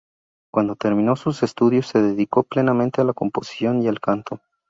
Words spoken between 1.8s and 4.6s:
se dedicó plenamente a la composición y al canto.